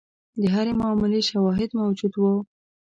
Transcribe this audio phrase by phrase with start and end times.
[0.41, 2.35] د هرې معاملې شواهد موجود وو.